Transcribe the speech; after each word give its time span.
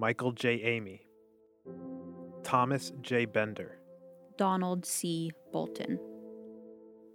Michael 0.00 0.32
J. 0.32 0.62
Amy, 0.62 1.06
Thomas 2.42 2.90
J. 3.02 3.26
Bender, 3.26 3.76
Donald 4.38 4.86
C. 4.86 5.30
Bolton, 5.52 6.00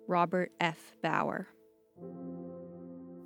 Robert 0.08 0.52
F. 0.60 0.96
Bauer. 1.02 1.48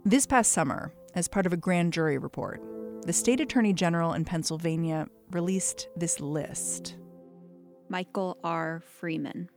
This 0.06 0.26
past 0.26 0.54
summer, 0.54 0.94
as 1.14 1.28
part 1.28 1.46
of 1.46 1.52
a 1.52 1.58
grand 1.58 1.92
jury 1.92 2.18
report, 2.18 2.62
the 3.06 3.12
state 3.12 3.42
attorney 3.42 3.74
general 3.74 4.14
in 4.14 4.24
Pennsylvania 4.24 5.08
released 5.32 5.90
this 5.98 6.22
list 6.22 6.96
Michael 7.90 8.38
R. 8.46 8.82
Freeman, 8.86 9.50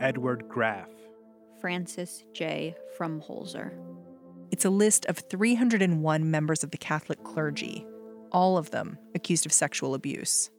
Edward 0.00 0.48
Graff, 0.48 0.90
Francis 1.60 2.24
J. 2.32 2.74
Frumholzer. 2.98 3.78
It's 4.50 4.64
a 4.64 4.70
list 4.70 5.06
of 5.06 5.18
301 5.18 6.28
members 6.28 6.64
of 6.64 6.72
the 6.72 6.78
Catholic 6.78 7.22
clergy, 7.22 7.86
all 8.34 8.58
of 8.58 8.70
them 8.70 8.98
accused 9.14 9.46
of 9.46 9.52
sexual 9.52 9.94
abuse. 9.94 10.50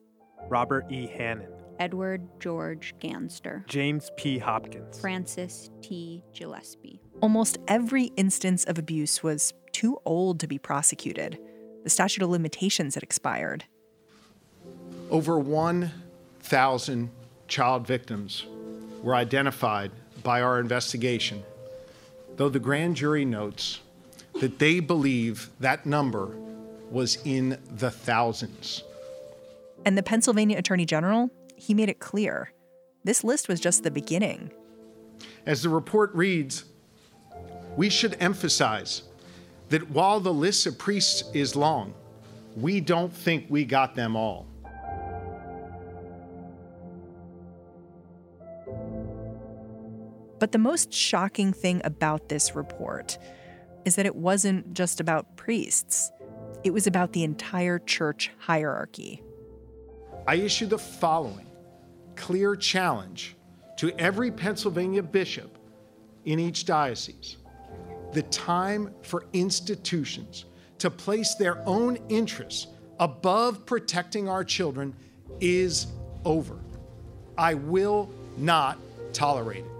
Robert 0.47 0.91
E. 0.91 1.05
Hannon, 1.05 1.51
Edward 1.77 2.27
George 2.39 2.95
Ganster, 2.99 3.67
James 3.67 4.09
P. 4.17 4.39
Hopkins, 4.39 4.99
Francis 4.99 5.69
T. 5.81 6.23
Gillespie. 6.33 7.01
Almost 7.21 7.57
every 7.67 8.05
instance 8.15 8.63
of 8.63 8.79
abuse 8.79 9.21
was 9.21 9.53
too 9.73 9.99
old 10.05 10.39
to 10.39 10.47
be 10.47 10.57
prosecuted. 10.57 11.37
The 11.83 11.89
statute 11.89 12.23
of 12.23 12.29
limitations 12.29 12.95
had 12.95 13.03
expired. 13.03 13.65
Over 15.11 15.37
1,000 15.37 17.09
child 17.47 17.85
victims 17.85 18.45
were 19.03 19.13
identified 19.13 19.91
by 20.23 20.41
our 20.41 20.59
investigation, 20.59 21.43
though 22.37 22.49
the 22.49 22.59
grand 22.59 22.95
jury 22.95 23.25
notes 23.25 23.81
that 24.39 24.59
they 24.59 24.79
believe 24.79 25.49
that 25.59 25.85
number 25.85 26.35
was 26.91 27.17
in 27.25 27.59
the 27.77 27.91
thousands. 27.91 28.83
And 29.85 29.97
the 29.97 30.03
Pennsylvania 30.03 30.57
Attorney 30.57 30.85
General, 30.85 31.29
he 31.55 31.73
made 31.73 31.89
it 31.89 31.99
clear 31.99 32.51
this 33.03 33.23
list 33.23 33.47
was 33.47 33.59
just 33.59 33.83
the 33.83 33.91
beginning. 33.91 34.51
As 35.45 35.61
the 35.61 35.69
report 35.69 36.13
reads, 36.15 36.65
we 37.77 37.89
should 37.89 38.17
emphasize 38.19 39.03
that 39.69 39.89
while 39.91 40.19
the 40.19 40.33
list 40.33 40.65
of 40.65 40.77
priests 40.77 41.23
is 41.33 41.55
long, 41.55 41.93
we 42.55 42.79
don't 42.79 43.13
think 43.13 43.45
we 43.49 43.63
got 43.63 43.95
them 43.95 44.15
all. 44.15 44.47
But 50.39 50.51
the 50.51 50.57
most 50.57 50.93
shocking 50.93 51.53
thing 51.53 51.81
about 51.83 52.29
this 52.29 52.55
report 52.55 53.17
is 53.85 53.95
that 53.95 54.05
it 54.05 54.15
wasn't 54.15 54.73
just 54.73 54.99
about 54.99 55.37
priests, 55.37 56.11
it 56.65 56.73
was 56.73 56.87
about 56.87 57.13
the 57.13 57.23
entire 57.23 57.77
church 57.77 58.31
hierarchy. 58.39 59.21
I 60.27 60.35
issue 60.35 60.65
the 60.65 60.79
following 60.79 61.45
clear 62.15 62.55
challenge 62.55 63.35
to 63.77 63.91
every 63.99 64.31
Pennsylvania 64.31 65.03
bishop 65.03 65.59
in 66.25 66.39
each 66.39 66.65
diocese. 66.65 67.37
The 68.13 68.23
time 68.23 68.95
for 69.03 69.27
institutions 69.31 70.45
to 70.79 70.89
place 70.89 71.35
their 71.35 71.61
own 71.67 71.99
interests 72.09 72.65
above 72.99 73.67
protecting 73.67 74.27
our 74.27 74.43
children 74.43 74.95
is 75.39 75.87
over. 76.23 76.57
I 77.37 77.53
will 77.53 78.09
not 78.37 78.79
tolerate 79.13 79.65
it. 79.65 79.74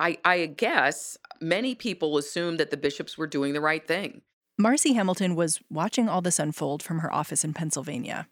I, 0.00 0.16
I 0.24 0.46
guess 0.46 1.18
many 1.42 1.74
people 1.74 2.16
assumed 2.16 2.58
that 2.58 2.70
the 2.70 2.78
bishops 2.78 3.18
were 3.18 3.26
doing 3.26 3.52
the 3.52 3.60
right 3.60 3.86
thing. 3.86 4.22
Marci 4.58 4.94
Hamilton 4.94 5.34
was 5.34 5.60
watching 5.70 6.08
all 6.08 6.22
this 6.22 6.38
unfold 6.38 6.82
from 6.82 7.00
her 7.00 7.12
office 7.12 7.44
in 7.44 7.52
Pennsylvania. 7.52 8.26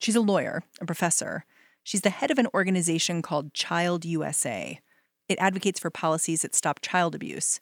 She's 0.00 0.16
a 0.16 0.20
lawyer, 0.20 0.64
a 0.80 0.86
professor. 0.86 1.44
She's 1.84 2.00
the 2.00 2.10
head 2.10 2.32
of 2.32 2.38
an 2.38 2.48
organization 2.52 3.22
called 3.22 3.54
Child 3.54 4.04
USA. 4.04 4.80
It 5.28 5.38
advocates 5.40 5.78
for 5.78 5.90
policies 5.90 6.42
that 6.42 6.56
stop 6.56 6.80
child 6.80 7.14
abuse. 7.14 7.60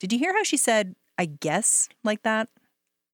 Did 0.00 0.10
you 0.12 0.18
hear 0.18 0.32
how 0.32 0.42
she 0.42 0.56
said, 0.56 0.94
I 1.18 1.26
guess, 1.26 1.90
like 2.02 2.22
that? 2.22 2.48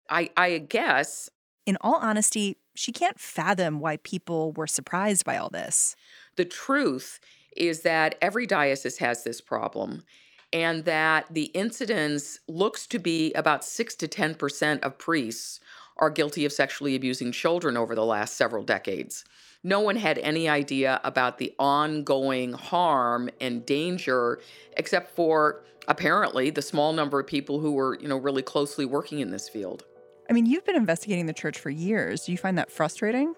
I, 0.08 0.30
I 0.36 0.58
guess. 0.58 1.30
In 1.66 1.76
all 1.80 1.96
honesty, 1.96 2.58
she 2.76 2.92
can't 2.92 3.18
fathom 3.18 3.80
why 3.80 3.96
people 3.98 4.52
were 4.52 4.66
surprised 4.68 5.24
by 5.24 5.36
all 5.36 5.50
this. 5.50 5.96
The 6.36 6.44
truth 6.44 7.18
is 7.56 7.82
that 7.82 8.16
every 8.20 8.46
diocese 8.46 8.98
has 8.98 9.24
this 9.24 9.40
problem 9.40 10.04
and 10.52 10.84
that 10.84 11.26
the 11.30 11.46
incidence 11.46 12.38
looks 12.46 12.86
to 12.86 12.98
be 12.98 13.32
about 13.34 13.64
6 13.64 13.94
to 13.96 14.08
10% 14.08 14.80
of 14.82 14.98
priests 14.98 15.58
are 15.96 16.10
guilty 16.10 16.44
of 16.44 16.52
sexually 16.52 16.94
abusing 16.94 17.32
children 17.32 17.76
over 17.76 17.94
the 17.94 18.04
last 18.04 18.36
several 18.36 18.62
decades. 18.62 19.24
No 19.62 19.80
one 19.80 19.96
had 19.96 20.18
any 20.18 20.48
idea 20.48 21.00
about 21.04 21.38
the 21.38 21.54
ongoing 21.58 22.52
harm 22.52 23.30
and 23.40 23.64
danger 23.64 24.40
except 24.76 25.14
for 25.16 25.64
apparently 25.88 26.50
the 26.50 26.62
small 26.62 26.92
number 26.92 27.18
of 27.18 27.26
people 27.26 27.60
who 27.60 27.72
were, 27.72 27.98
you 28.00 28.08
know, 28.08 28.16
really 28.16 28.42
closely 28.42 28.84
working 28.84 29.18
in 29.20 29.30
this 29.30 29.48
field. 29.48 29.84
I 30.28 30.32
mean, 30.32 30.46
you've 30.46 30.64
been 30.64 30.76
investigating 30.76 31.26
the 31.26 31.32
church 31.32 31.58
for 31.58 31.70
years. 31.70 32.24
Do 32.24 32.32
you 32.32 32.38
find 32.38 32.56
that 32.58 32.70
frustrating? 32.70 33.34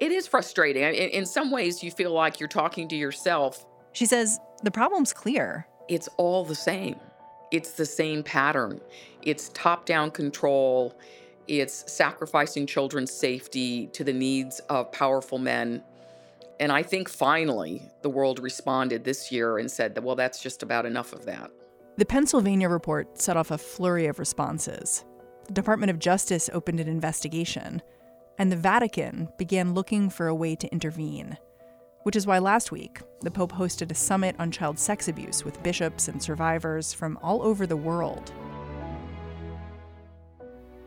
It 0.00 0.12
is 0.12 0.26
frustrating. 0.26 0.82
In, 0.82 0.92
in 0.92 1.26
some 1.26 1.50
ways, 1.50 1.82
you 1.82 1.90
feel 1.90 2.12
like 2.12 2.38
you're 2.38 2.48
talking 2.48 2.88
to 2.88 2.96
yourself. 2.96 3.66
She 3.92 4.06
says 4.06 4.38
the 4.62 4.70
problem's 4.70 5.12
clear. 5.12 5.66
It's 5.88 6.08
all 6.16 6.44
the 6.44 6.54
same. 6.54 6.96
It's 7.50 7.72
the 7.72 7.86
same 7.86 8.22
pattern. 8.22 8.80
It's 9.22 9.50
top 9.54 9.86
down 9.86 10.10
control. 10.10 10.98
It's 11.48 11.90
sacrificing 11.90 12.66
children's 12.66 13.12
safety 13.12 13.86
to 13.88 14.04
the 14.04 14.12
needs 14.12 14.60
of 14.68 14.92
powerful 14.92 15.38
men. 15.38 15.82
And 16.60 16.70
I 16.70 16.82
think 16.82 17.08
finally 17.08 17.82
the 18.02 18.10
world 18.10 18.38
responded 18.38 19.04
this 19.04 19.32
year 19.32 19.58
and 19.58 19.70
said 19.70 19.94
that, 19.94 20.04
well, 20.04 20.16
that's 20.16 20.42
just 20.42 20.62
about 20.62 20.86
enough 20.86 21.12
of 21.12 21.24
that. 21.24 21.50
The 21.96 22.04
Pennsylvania 22.04 22.68
report 22.68 23.20
set 23.20 23.36
off 23.36 23.50
a 23.50 23.58
flurry 23.58 24.06
of 24.06 24.18
responses. 24.18 25.04
The 25.46 25.52
Department 25.54 25.90
of 25.90 25.98
Justice 25.98 26.50
opened 26.52 26.80
an 26.80 26.88
investigation 26.88 27.82
and 28.38 28.52
the 28.52 28.56
Vatican 28.56 29.28
began 29.36 29.74
looking 29.74 30.08
for 30.08 30.28
a 30.28 30.34
way 30.34 30.54
to 30.54 30.72
intervene. 30.72 31.36
Which 32.04 32.16
is 32.16 32.26
why 32.26 32.38
last 32.38 32.70
week, 32.70 33.00
the 33.20 33.30
Pope 33.30 33.52
hosted 33.52 33.90
a 33.90 33.94
summit 33.94 34.36
on 34.38 34.52
child 34.52 34.78
sex 34.78 35.08
abuse 35.08 35.44
with 35.44 35.62
bishops 35.62 36.08
and 36.08 36.22
survivors 36.22 36.92
from 36.92 37.18
all 37.20 37.42
over 37.42 37.66
the 37.66 37.76
world. 37.76 38.32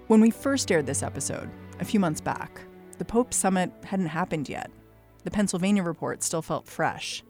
When 0.08 0.22
we 0.22 0.32
first 0.32 0.72
aired 0.72 0.86
this 0.86 1.04
episode, 1.04 1.50
a 1.80 1.86
few 1.86 2.00
months 2.00 2.22
back, 2.22 2.62
the 2.98 3.06
Pope 3.06 3.34
summit 3.34 3.72
hadn't 3.84 4.08
happened 4.08 4.48
yet. 4.48 4.72
The 5.24 5.32
Pennsylvania 5.32 5.84
report 5.84 6.24
still 6.24 6.42
felt 6.42 6.68
fresh. 6.68 7.24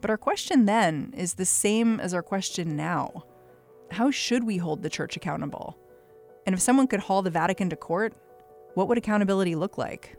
But 0.00 0.10
our 0.10 0.16
question 0.16 0.66
then 0.66 1.12
is 1.16 1.34
the 1.34 1.44
same 1.44 1.98
as 2.00 2.14
our 2.14 2.22
question 2.22 2.76
now 2.76 3.24
How 3.90 4.10
should 4.10 4.44
we 4.44 4.58
hold 4.58 4.82
the 4.82 4.90
church 4.90 5.16
accountable? 5.16 5.76
And 6.46 6.54
if 6.54 6.60
someone 6.60 6.86
could 6.86 7.00
haul 7.00 7.22
the 7.22 7.30
Vatican 7.30 7.68
to 7.70 7.76
court, 7.76 8.14
what 8.74 8.88
would 8.88 8.98
accountability 8.98 9.54
look 9.54 9.78
like? 9.78 10.16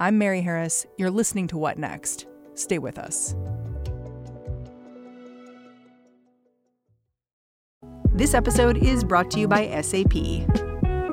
I'm 0.00 0.18
Mary 0.18 0.40
Harris. 0.40 0.86
You're 0.98 1.10
listening 1.10 1.46
to 1.48 1.58
What 1.58 1.78
Next? 1.78 2.26
Stay 2.54 2.78
with 2.78 2.98
us. 2.98 3.34
This 8.12 8.34
episode 8.34 8.76
is 8.76 9.02
brought 9.04 9.30
to 9.32 9.40
you 9.40 9.48
by 9.48 9.80
SAP. 9.80 10.12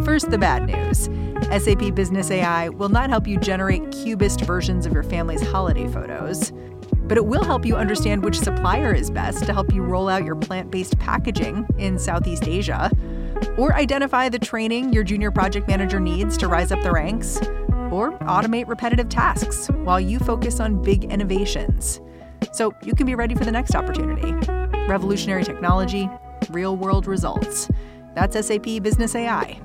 First, 0.03 0.29
the 0.29 0.37
bad 0.39 0.67
news 0.67 1.09
SAP 1.51 1.93
Business 1.95 2.31
AI 2.31 2.69
will 2.69 2.89
not 2.89 3.09
help 3.09 3.27
you 3.27 3.37
generate 3.37 3.91
cubist 3.91 4.41
versions 4.41 4.85
of 4.85 4.93
your 4.93 5.03
family's 5.03 5.41
holiday 5.41 5.87
photos, 5.87 6.51
but 7.03 7.17
it 7.17 7.25
will 7.25 7.43
help 7.43 7.65
you 7.65 7.75
understand 7.75 8.23
which 8.23 8.39
supplier 8.39 8.93
is 8.93 9.11
best 9.11 9.45
to 9.45 9.53
help 9.53 9.73
you 9.73 9.81
roll 9.81 10.07
out 10.07 10.23
your 10.23 10.35
plant 10.35 10.71
based 10.71 10.97
packaging 10.99 11.67
in 11.77 11.99
Southeast 11.99 12.47
Asia 12.47 12.89
Or 13.57 13.73
identify 13.73 14.29
the 14.29 14.39
training 14.39 14.93
your 14.93 15.03
junior 15.03 15.31
project 15.31 15.67
manager 15.67 15.99
needs 15.99 16.37
to 16.37 16.47
rise 16.47 16.71
up 16.71 16.81
the 16.81 16.91
ranks. 16.91 17.37
Or 17.91 18.17
automate 18.19 18.67
repetitive 18.67 19.09
tasks 19.09 19.67
while 19.83 19.99
you 19.99 20.19
focus 20.19 20.59
on 20.59 20.81
big 20.81 21.05
innovations. 21.05 21.99
So 22.53 22.73
you 22.83 22.93
can 22.93 23.05
be 23.05 23.15
ready 23.15 23.35
for 23.35 23.45
the 23.45 23.51
next 23.51 23.75
opportunity. 23.75 24.31
Revolutionary 24.87 25.43
technology, 25.43 26.09
real 26.49 26.75
world 26.75 27.07
results. 27.07 27.69
That's 28.15 28.35
SAP 28.45 28.81
Business 28.81 29.15
AI. 29.15 29.61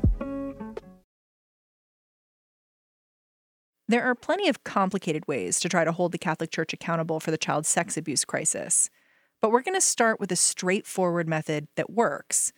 There 3.89 4.03
are 4.03 4.17
plenty 4.17 4.49
of 4.49 4.65
complicated 4.65 5.29
ways 5.29 5.61
to 5.61 5.69
try 5.69 5.85
to 5.85 5.93
hold 5.93 6.11
the 6.11 6.19
Catholic 6.19 6.51
Church 6.51 6.73
accountable 6.73 7.21
for 7.21 7.31
the 7.31 7.39
child 7.39 7.67
sex 7.67 7.97
abuse 7.97 8.25
crisis. 8.25 8.91
But 9.41 9.53
we're 9.53 9.63
going 9.63 9.77
to 9.77 9.81
start 9.81 10.19
with 10.19 10.33
a 10.33 10.37
straightforward 10.37 11.29
method 11.29 11.69
that 11.77 11.91
works 11.91 12.53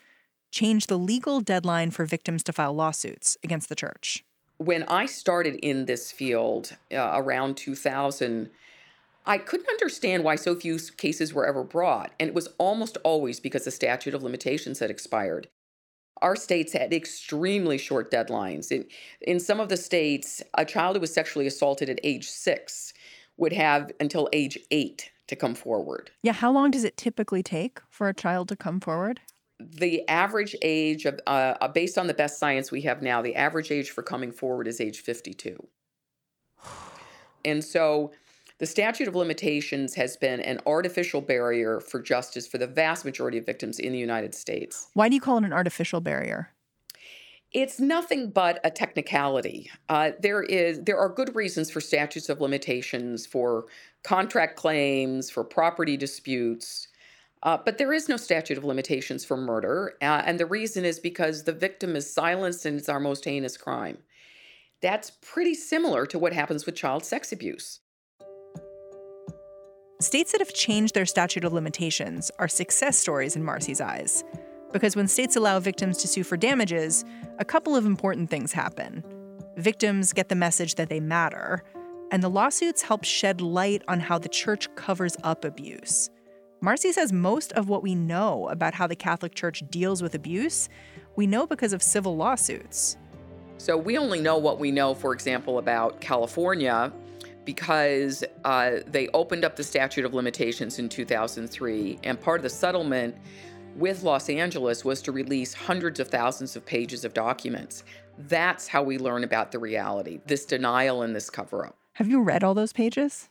change 0.50 0.87
the 0.87 0.99
legal 0.99 1.41
deadline 1.41 1.91
for 1.91 2.05
victims 2.05 2.43
to 2.45 2.53
file 2.53 2.75
lawsuits 2.75 3.37
against 3.43 3.69
the 3.69 3.75
church. 3.75 4.25
When 4.59 4.83
I 4.85 5.06
started 5.06 5.56
in 5.56 5.87
this 5.87 6.11
field 6.11 6.77
uh, 6.93 7.12
around 7.15 7.56
2000, 7.56 8.50
I 9.25 9.39
couldn't 9.39 9.69
understand 9.69 10.25
why 10.25 10.37
so 10.37 10.55
few 10.55 10.79
cases 10.97 11.33
were 11.33 11.47
ever 11.47 11.62
brought. 11.62 12.12
And 12.19 12.29
it 12.29 12.35
was 12.35 12.49
almost 12.59 12.97
always 13.05 13.41
because 13.41 13.65
the 13.65 13.71
statute 13.71 14.15
of 14.15 14.23
limitations 14.23 14.79
had 14.79 14.91
expired. 14.91 15.49
Our 16.23 16.35
states 16.35 16.73
had 16.73 16.93
extremely 16.93 17.79
short 17.79 18.11
deadlines. 18.11 18.73
In, 18.73 18.87
in 19.21 19.39
some 19.39 19.61
of 19.61 19.69
the 19.69 19.77
states, 19.77 20.43
a 20.55 20.65
child 20.65 20.97
who 20.97 21.00
was 21.00 21.15
sexually 21.15 21.47
assaulted 21.47 21.89
at 21.89 22.00
age 22.03 22.29
six 22.29 22.93
would 23.37 23.53
have 23.53 23.93
until 24.00 24.29
age 24.33 24.59
eight 24.71 25.11
to 25.29 25.37
come 25.37 25.55
forward. 25.55 26.11
Yeah, 26.23 26.33
how 26.33 26.50
long 26.50 26.71
does 26.71 26.85
it 26.85 26.97
typically 26.97 27.43
take 27.43 27.81
for 27.91 28.09
a 28.09 28.15
child 28.15 28.49
to 28.49 28.56
come 28.56 28.81
forward? 28.81 29.21
The 29.60 30.06
average 30.08 30.55
age 30.62 31.05
of, 31.05 31.20
uh, 31.26 31.55
uh 31.60 31.69
based 31.69 31.99
on 31.99 32.06
the 32.06 32.14
best 32.14 32.38
science 32.38 32.70
we 32.70 32.82
have 32.82 33.02
now, 33.02 33.22
the 33.22 33.34
average 33.34 33.70
age 33.70 33.90
for 33.90 34.02
coming 34.02 34.32
forward 34.32 34.69
is 34.69 34.81
age 34.81 35.00
52. 35.00 35.66
And 37.44 37.64
so 37.64 38.12
the 38.58 38.66
statute 38.66 39.06
of 39.06 39.14
limitations 39.14 39.94
has 39.94 40.16
been 40.16 40.40
an 40.40 40.60
artificial 40.66 41.20
barrier 41.20 41.81
for 41.81 42.02
justice 42.02 42.46
for 42.46 42.58
the 42.58 42.66
vast 42.66 43.05
majority 43.05 43.38
of 43.38 43.46
victims 43.46 43.78
in 43.78 43.93
the 43.93 43.99
United 43.99 44.34
States. 44.34 44.88
Why 44.94 45.08
do 45.08 45.14
you 45.14 45.20
call 45.20 45.38
it 45.38 45.44
an 45.44 45.52
artificial 45.52 46.00
barrier? 46.00 46.50
It's 47.52 47.81
nothing 47.81 48.31
but 48.31 48.61
a 48.64 48.70
technicality. 48.70 49.70
Uh, 49.88 50.11
there 50.20 50.43
is 50.43 50.82
there 50.82 50.99
are 50.99 51.08
good 51.08 51.34
reasons 51.34 51.70
for 51.70 51.81
statutes 51.81 52.28
of 52.28 52.43
limitations 52.43 53.25
for 53.25 53.66
contract 54.02 54.56
claims, 54.56 55.31
for 55.31 55.44
property 55.44 55.96
disputes, 55.96 56.88
uh, 57.43 57.58
but 57.64 57.79
there 57.79 57.93
is 57.93 58.08
no 58.08 58.17
statute 58.17 58.58
of 58.58 58.64
limitations 58.64 59.25
for 59.25 59.37
murder, 59.37 59.94
uh, 60.02 60.23
and 60.25 60.40
the 60.40 60.46
reason 60.46 60.85
is 60.85 60.99
because 60.99 61.44
the 61.44 61.52
victim 61.52 61.96
is 61.96 62.12
silenced 62.12 62.67
and 62.67 62.79
it's 62.79 62.88
our 62.88 63.00
most 63.00 63.25
heinous 63.25 63.56
crime. 63.56 63.99
That's 64.81 65.11
pretty 65.23 65.55
similar 65.55 66.06
to 66.06 66.19
what 66.19 66.32
happens 66.32 66.67
with 66.67 66.76
child 66.76 67.05
sex 67.05 67.32
abuse. 67.32 67.81
States 70.00 70.31
that 70.31 70.40
have 70.40 70.55
changed 70.55 70.94
their 70.94 71.06
statute 71.06 71.44
of 71.44 71.52
limitations 71.52 72.31
are 72.38 72.46
success 72.46 72.96
stories 72.96 73.35
in 73.35 73.43
Marci's 73.44 73.81
eyes. 73.81 74.23
Because 74.73 74.94
when 74.94 75.08
states 75.08 75.35
allow 75.35 75.58
victims 75.58 75.99
to 75.99 76.08
sue 76.08 76.23
for 76.23 76.37
damages, 76.37 77.05
a 77.38 77.44
couple 77.44 77.75
of 77.75 77.87
important 77.87 78.31
things 78.31 78.52
happen. 78.52 79.02
Victims 79.56 80.12
get 80.12 80.29
the 80.29 80.37
message 80.37 80.76
that 80.76 80.88
they 80.88 81.00
matter, 81.00 81.64
and 82.12 82.23
the 82.23 82.31
lawsuits 82.31 82.82
help 82.82 83.02
shed 83.02 83.40
light 83.40 83.82
on 83.88 83.99
how 83.99 84.19
the 84.19 84.29
church 84.29 84.73
covers 84.76 85.17
up 85.25 85.44
abuse. 85.44 86.11
Marci 86.62 86.93
says 86.93 87.12
most 87.12 87.52
of 87.52 87.69
what 87.69 87.82
we 87.82 87.94
know 87.94 88.49
about 88.49 88.75
how 88.75 88.87
the 88.87 88.96
Catholic 88.96 89.34
Church 89.34 89.62
deals 89.70 90.02
with 90.02 90.14
abuse, 90.14 90.69
we 91.14 91.26
know 91.26 91.46
because 91.46 91.72
of 91.72 91.82
civil 91.82 92.16
lawsuits. 92.16 92.96
So 93.58 93.76
we 93.76 93.96
only 93.96 94.20
know 94.20 94.38
what 94.38 94.58
we 94.58 94.72
know, 94.72 94.94
for 94.94 95.12
example, 95.12 95.58
about 95.58 96.00
California 96.00 96.93
because 97.44 98.25
uh, 98.44 98.78
they 98.87 99.08
opened 99.08 99.44
up 99.44 99.56
the 99.56 99.64
statute 99.64 100.05
of 100.05 100.12
limitations 100.12 100.78
in 100.78 100.88
2003, 100.88 101.99
and 102.02 102.20
part 102.20 102.40
of 102.40 102.43
the 102.43 102.50
settlement 102.50 103.16
with 103.75 104.02
Los 104.02 104.28
Angeles 104.28 104.84
was 104.84 105.00
to 105.02 105.12
release 105.12 105.54
hundreds 105.54 105.99
of 105.99 106.08
thousands 106.08 106.56
of 106.56 106.66
pages 106.66 107.04
of 107.04 107.14
documents. 107.14 107.84
That's 108.19 108.69
how 108.69 108.82
we 108.82 108.99
learn 108.99 109.25
about 109.25 109.52
the 109.52 109.58
reality, 109.58 110.20
this 110.26 110.44
denial 110.44 111.02
and 111.02 111.16
this 111.16 111.31
cover 111.31 111.64
up. 111.64 111.76
Have 111.94 112.08
you 112.08 112.20
read 112.20 112.44
all 112.44 112.52
those 112.52 112.72
pages? 112.72 113.31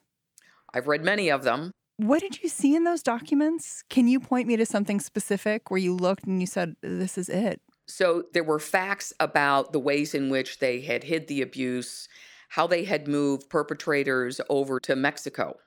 I've 0.73 0.87
read 0.87 1.03
many 1.03 1.29
of 1.29 1.43
them. 1.43 1.71
What 1.97 2.21
did 2.21 2.43
you 2.43 2.49
see 2.49 2.75
in 2.75 2.83
those 2.83 3.01
documents? 3.01 3.83
Can 3.89 4.07
you 4.07 4.19
point 4.19 4.47
me 4.47 4.55
to 4.57 4.67
something 4.67 4.99
specific 4.99 5.71
where 5.71 5.79
you 5.79 5.95
looked 5.95 6.25
and 6.25 6.39
you 6.39 6.45
said, 6.45 6.75
this 6.81 7.17
is 7.17 7.27
it? 7.27 7.59
So 7.87 8.23
there 8.33 8.43
were 8.43 8.59
facts 8.59 9.13
about 9.19 9.71
the 9.71 9.79
ways 9.79 10.13
in 10.13 10.29
which 10.29 10.59
they 10.59 10.81
had 10.81 11.03
hid 11.03 11.27
the 11.27 11.41
abuse, 11.41 12.07
how 12.49 12.67
they 12.67 12.83
had 12.83 13.07
moved 13.07 13.49
perpetrators 13.49 14.39
over 14.47 14.79
to 14.81 14.95
Mexico, 14.95 15.57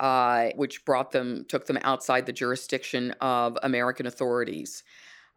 uh, 0.00 0.50
which 0.54 0.84
brought 0.86 1.10
them, 1.10 1.44
took 1.48 1.66
them 1.66 1.78
outside 1.82 2.24
the 2.24 2.32
jurisdiction 2.32 3.10
of 3.20 3.58
American 3.62 4.06
authorities. 4.06 4.84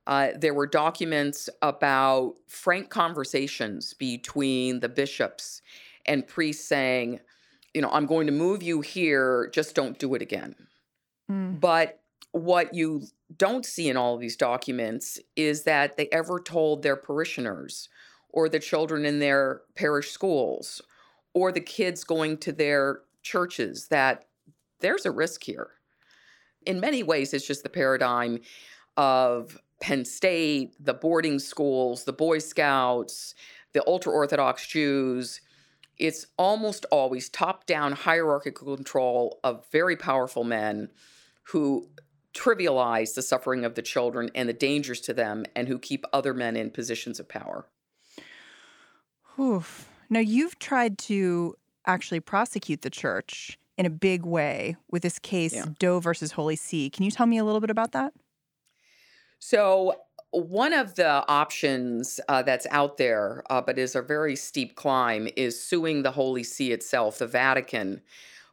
Uh, 0.07 0.29
there 0.35 0.53
were 0.53 0.67
documents 0.67 1.49
about 1.61 2.35
frank 2.47 2.89
conversations 2.89 3.93
between 3.93 4.79
the 4.79 4.89
bishops 4.89 5.61
and 6.05 6.25
priests 6.25 6.65
saying, 6.65 7.19
you 7.74 7.81
know, 7.81 7.89
I'm 7.92 8.06
going 8.06 8.27
to 8.27 8.33
move 8.33 8.63
you 8.63 8.81
here, 8.81 9.50
just 9.54 9.75
don't 9.75 10.00
do 10.00 10.16
it 10.16 10.21
again. 10.21 10.56
Mm. 11.30 11.60
But 11.60 12.01
what 12.31 12.74
you 12.74 13.04
don't 13.36 13.66
see 13.66 13.89
in 13.89 13.98
all 13.98 14.16
of 14.16 14.21
these 14.21 14.36
documents 14.36 15.19
is 15.36 15.63
that 15.63 15.98
they 15.98 16.07
ever 16.12 16.39
told 16.39 16.81
their 16.81 16.95
parishioners 16.95 17.89
or 18.30 18.50
the 18.50 18.60
children 18.60 19.06
in 19.06 19.19
their 19.19 19.62
parish 19.75 20.12
schools 20.12 20.81
or 21.33 21.51
the 21.51 21.60
kids 21.60 22.04
going 22.04 22.38
to 22.38 22.51
their 22.51 23.01
churches 23.21 23.88
that 23.88 24.25
there's 24.80 25.06
a 25.06 25.12
risk 25.12 25.44
here. 25.44 25.71
In 26.66 26.80
many 26.80 27.04
ways, 27.04 27.33
it's 27.33 27.48
just 27.48 27.63
the 27.63 27.69
paradigm 27.69 28.39
of 28.98 29.57
Penn 29.81 30.06
State, 30.06 30.74
the 30.80 30.94
boarding 30.94 31.39
schools, 31.39 32.04
the 32.04 32.13
Boy 32.13 32.39
Scouts, 32.39 33.33
the 33.74 33.83
ultra 33.88 34.12
Orthodox 34.12 34.68
Jews. 34.68 35.42
It's 35.99 36.25
almost 36.37 36.85
always 36.91 37.29
top 37.29 37.65
down 37.65 37.91
hierarchical 37.91 38.75
control 38.75 39.39
of 39.43 39.65
very 39.71 39.95
powerful 39.95 40.43
men 40.43 40.89
who 41.43 41.89
trivialize 42.33 43.15
the 43.15 43.21
suffering 43.21 43.65
of 43.65 43.75
the 43.75 43.81
children 43.81 44.29
and 44.33 44.47
the 44.47 44.53
dangers 44.53 45.01
to 45.01 45.13
them 45.13 45.45
and 45.55 45.67
who 45.67 45.77
keep 45.77 46.05
other 46.13 46.33
men 46.33 46.55
in 46.55 46.71
positions 46.71 47.19
of 47.19 47.27
power. 47.27 47.65
Oof. 49.37 49.89
Now, 50.09 50.19
you've 50.19 50.57
tried 50.59 50.97
to 50.99 51.56
actually 51.85 52.19
prosecute 52.19 52.81
the 52.81 52.89
church 52.89 53.57
in 53.77 53.85
a 53.85 53.89
big 53.89 54.25
way 54.25 54.75
with 54.91 55.03
this 55.03 55.19
case, 55.19 55.56
yeah. 55.56 55.65
Doe 55.79 55.99
versus 55.99 56.33
Holy 56.33 56.56
See. 56.56 56.89
Can 56.89 57.03
you 57.03 57.11
tell 57.11 57.25
me 57.25 57.37
a 57.37 57.44
little 57.44 57.61
bit 57.61 57.69
about 57.69 57.94
that? 57.94 58.13
So, 59.39 59.95
one 60.31 60.74
of 60.74 60.95
the 60.95 61.26
options 61.28 62.19
uh, 62.28 62.44
that's 62.44 62.68
out 62.69 62.98
there, 62.98 63.44
uh, 63.50 63.62
but 63.62 63.80
is 63.80 63.95
a 63.95 64.02
very 64.02 64.36
steep 64.36 64.76
climb, 64.76 65.28
is 65.36 65.62
suing 65.62 66.04
the 66.04 66.12
Holy 66.12 66.44
See 66.44 66.71
itself, 66.71 67.18
the 67.18 67.28
Vatican, 67.28 68.02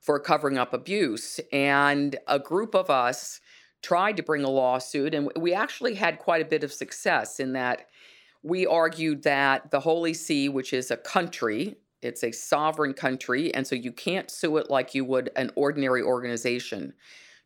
for 0.00 0.18
covering 0.18 0.56
up 0.56 0.72
abuse. 0.72 1.38
And 1.52 2.16
a 2.26 2.38
group 2.38 2.74
of 2.74 2.88
us 2.88 3.40
tried 3.82 4.16
to 4.16 4.22
bring 4.22 4.42
a 4.42 4.50
lawsuit, 4.50 5.14
and 5.14 5.30
we 5.36 5.52
actually 5.52 5.94
had 5.94 6.18
quite 6.18 6.42
a 6.42 6.48
bit 6.48 6.64
of 6.64 6.72
success 6.72 7.38
in 7.38 7.52
that 7.52 7.88
we 8.42 8.66
argued 8.66 9.24
that 9.24 9.70
the 9.70 9.80
Holy 9.80 10.14
See, 10.14 10.48
which 10.48 10.72
is 10.72 10.90
a 10.90 10.96
country, 10.96 11.76
it's 12.00 12.24
a 12.24 12.32
sovereign 12.32 12.94
country, 12.94 13.52
and 13.54 13.66
so 13.66 13.74
you 13.74 13.92
can't 13.92 14.30
sue 14.30 14.56
it 14.56 14.70
like 14.70 14.94
you 14.94 15.04
would 15.04 15.30
an 15.36 15.50
ordinary 15.56 16.02
organization. 16.02 16.94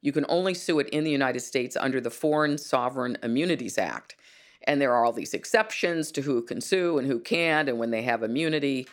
You 0.02 0.12
can 0.12 0.26
only 0.28 0.54
sue 0.54 0.78
it 0.78 0.88
in 0.90 1.04
the 1.04 1.10
United 1.10 1.40
States 1.40 1.76
under 1.76 2.00
the 2.00 2.10
Foreign 2.10 2.58
Sovereign 2.58 3.18
Immunities 3.22 3.76
Act. 3.76 4.16
And 4.66 4.80
there 4.80 4.92
are 4.92 5.04
all 5.04 5.12
these 5.12 5.34
exceptions 5.34 6.12
to 6.12 6.22
who 6.22 6.42
can 6.42 6.60
sue 6.60 6.98
and 6.98 7.06
who 7.06 7.18
can't, 7.18 7.68
and 7.68 7.78
when 7.78 7.90
they 7.90 8.02
have 8.02 8.22
immunity. 8.22 8.86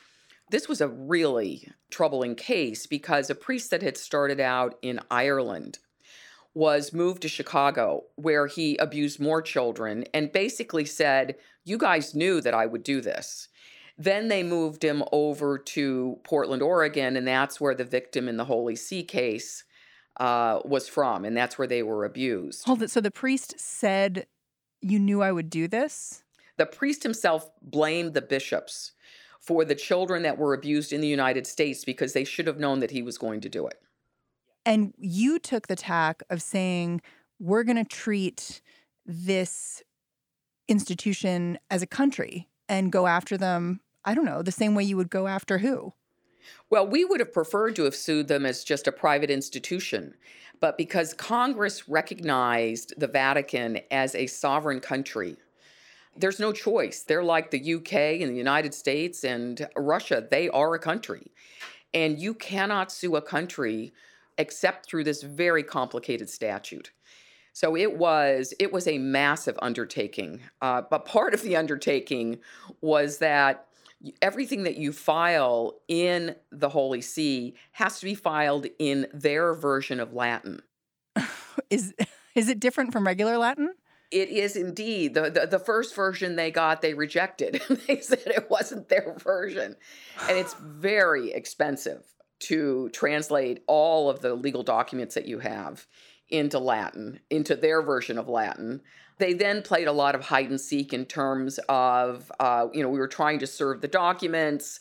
This 0.50 0.70
was 0.70 0.80
a 0.80 0.88
really 0.88 1.72
troubling 1.90 2.36
case 2.36 2.86
because 2.86 3.30
a 3.30 3.36
priest 3.36 3.70
that 3.72 3.82
had 3.82 3.98
started 3.98 4.40
out 4.40 4.78
in 4.82 5.00
Ireland 5.12 5.80
was 6.54 6.92
moved 6.92 7.22
to 7.22 7.28
Chicago, 7.28 8.04
where 8.16 8.48
he 8.48 8.78
abused 8.78 9.20
more 9.20 9.44
children 9.44 10.06
and 10.14 10.32
basically 10.32 10.86
said, 10.86 11.36
You 11.64 11.78
guys 11.78 12.16
knew 12.16 12.42
that 12.42 12.56
I 12.56 12.66
would 12.66 12.84
do 12.84 13.00
this. 13.00 13.50
Then 13.98 14.28
they 14.28 14.42
moved 14.42 14.84
him 14.84 15.04
over 15.12 15.58
to 15.58 16.20
Portland, 16.24 16.62
Oregon, 16.62 17.16
and 17.16 17.28
that's 17.28 17.60
where 17.60 17.76
the 17.76 17.84
victim 17.84 18.28
in 18.28 18.38
the 18.38 18.46
Holy 18.46 18.76
See 18.76 19.04
case 19.04 19.66
uh, 20.20 20.60
was 20.66 20.88
from, 20.88 21.26
and 21.26 21.36
that's 21.36 21.58
where 21.58 21.68
they 21.68 21.84
were 21.84 22.06
abused. 22.06 22.66
Hold 22.66 22.82
it. 22.82 22.92
So 22.92 23.02
the 23.02 23.12
priest 23.12 23.60
said, 23.60 24.26
You 24.82 25.00
knew 25.00 25.22
I 25.22 25.32
would 25.32 25.50
do 25.50 25.68
this? 25.68 26.24
The 26.58 26.66
priest 26.66 27.04
himself 27.04 27.50
blamed 27.62 28.14
the 28.14 28.22
bishops 28.22 28.94
for 29.40 29.64
the 29.64 29.76
children 29.76 30.24
that 30.24 30.38
were 30.38 30.54
abused 30.54 30.92
in 30.92 31.02
the 31.02 31.08
United 31.08 31.48
States 31.48 31.86
because 31.86 32.14
they 32.14 32.24
should 32.24 32.48
have 32.48 32.60
known 32.60 32.80
that 32.80 32.92
he 32.92 33.02
was 33.02 33.18
going 33.18 33.42
to 33.42 33.50
do 33.50 33.68
it. 33.68 33.80
And 34.66 34.94
you 34.98 35.40
took 35.40 35.68
the 35.68 35.76
tack 35.76 36.24
of 36.30 36.42
saying, 36.42 37.02
we're 37.40 37.64
going 37.64 37.78
to 37.78 37.86
treat 37.86 38.62
this 39.06 39.84
institution 40.68 41.58
as 41.70 41.82
a 41.82 41.88
country 41.88 42.50
and 42.68 42.92
go 42.92 43.08
after 43.08 43.38
them, 43.38 43.80
I 44.04 44.14
don't 44.14 44.26
know, 44.26 44.42
the 44.42 44.52
same 44.52 44.76
way 44.76 44.84
you 44.84 44.98
would 44.98 45.10
go 45.10 45.28
after 45.28 45.60
who? 45.60 45.94
Well, 46.70 46.88
we 46.88 47.06
would 47.06 47.20
have 47.20 47.34
preferred 47.34 47.76
to 47.78 47.84
have 47.84 47.96
sued 47.96 48.28
them 48.28 48.46
as 48.46 48.64
just 48.64 48.88
a 48.88 48.92
private 48.92 49.30
institution. 49.30 50.16
But 50.60 50.78
because 50.78 51.14
Congress 51.14 51.88
recognized 51.88 52.94
the 52.98 53.08
Vatican 53.08 53.80
as 53.92 54.16
a 54.16 54.28
sovereign 54.28 54.80
country, 54.80 55.38
there's 56.16 56.40
no 56.40 56.52
choice. 56.52 57.04
They're 57.04 57.24
like 57.24 57.52
the 57.52 57.76
UK 57.76 57.94
and 58.22 58.32
the 58.32 58.38
United 58.38 58.74
States 58.74 59.24
and 59.24 59.68
Russia. 59.76 60.28
They 60.30 60.50
are 60.50 60.74
a 60.74 60.80
country. 60.80 61.32
And 61.94 62.20
you 62.20 62.34
cannot 62.34 62.92
sue 62.92 63.16
a 63.16 63.22
country 63.22 63.94
except 64.38 64.88
through 64.88 65.04
this 65.04 65.22
very 65.24 65.64
complicated 65.64 66.30
statute. 66.30 66.92
So 67.54 67.76
it 67.76 67.98
was 67.98 68.54
it 68.60 68.72
was 68.72 68.88
a 68.88 69.00
massive 69.00 69.58
undertaking. 69.62 70.42
Uh, 70.62 70.84
but 70.90 71.06
part 71.06 71.34
of 71.34 71.42
the 71.42 71.56
undertaking 71.56 72.40
was 72.82 73.18
that 73.18 73.67
everything 74.22 74.64
that 74.64 74.78
you 74.78 74.92
file 74.92 75.80
in 75.88 76.36
the 76.52 76.70
Holy 76.70 77.02
See 77.02 77.56
has 77.74 78.00
to 78.00 78.06
be 78.06 78.16
filed 78.16 78.68
in 78.80 79.08
their 79.14 79.54
version 79.54 80.00
of 80.00 80.14
Latin. 80.14 80.62
is 81.70 81.94
is 82.36 82.50
it 82.50 82.60
different 82.60 82.92
from 82.92 83.06
regular 83.06 83.38
Latin? 83.38 83.74
It 84.10 84.30
is 84.30 84.56
indeed. 84.56 85.16
The, 85.16 85.30
the, 85.30 85.48
the 85.48 85.60
first 85.60 85.94
version 85.94 86.36
they 86.36 86.52
got, 86.52 86.82
they 86.82 86.94
rejected. 86.94 87.62
they 87.88 88.00
said 88.00 88.22
it 88.26 88.50
wasn't 88.50 88.88
their 88.88 89.16
version. 89.18 89.76
And 90.30 90.38
it's 90.38 90.54
very 90.54 91.32
expensive 91.32 92.06
to 92.40 92.90
translate 92.90 93.64
all 93.68 94.10
of 94.10 94.22
the 94.22 94.36
legal 94.36 94.64
documents 94.64 95.16
that 95.16 95.28
you 95.28 95.40
have 95.40 95.88
into 96.30 96.60
Latin, 96.60 97.20
into 97.30 97.56
their 97.56 97.82
version 97.82 98.18
of 98.18 98.30
Latin. 98.30 98.82
They 99.20 99.34
then 99.34 99.62
played 99.62 99.88
a 99.88 99.92
lot 99.92 100.16
of 100.16 100.22
hide 100.22 100.50
and 100.50 100.62
seek 100.62 100.94
in 100.94 101.06
terms 101.06 101.60
of, 101.70 102.32
uh, 102.40 102.68
you 102.74 102.84
know, 102.84 102.90
we 102.90 103.00
were 103.00 103.08
trying 103.08 103.40
to 103.40 103.48
serve 103.48 103.82
the 103.82 103.88
documents. 103.88 104.80